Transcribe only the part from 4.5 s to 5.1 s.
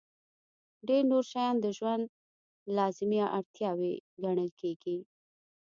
کېږي.